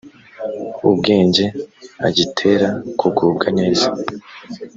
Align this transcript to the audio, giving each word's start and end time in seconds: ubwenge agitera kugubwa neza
ubwenge 0.89 1.45
agitera 2.07 2.67
kugubwa 2.99 3.47
neza 3.59 3.87